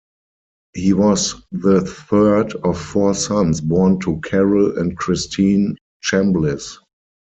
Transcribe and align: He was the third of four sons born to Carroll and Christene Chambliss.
He 0.73 0.93
was 0.93 1.35
the 1.51 1.81
third 1.81 2.53
of 2.63 2.81
four 2.81 3.13
sons 3.13 3.61
born 3.61 3.99
to 3.99 4.19
Carroll 4.21 4.79
and 4.79 4.97
Christene 4.97 5.77
Chambliss. 6.01 6.79